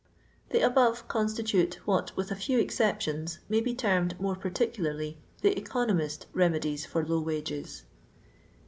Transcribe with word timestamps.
The 0.49 0.65
above 0.65 1.07
constitute 1.07 1.75
what, 1.85 2.17
with 2.17 2.31
a 2.31 2.35
few 2.35 2.57
excep 2.57 2.99
tions, 3.01 3.37
may 3.47 3.61
be 3.61 3.75
termed, 3.75 4.19
more 4.19 4.35
particularly, 4.35 5.19
the" 5.43 5.55
eco 5.59 5.85
nomist" 5.85 6.25
remedies 6.33 6.87
for 6.87 7.05
low 7.05 7.19
wages. 7.19 7.83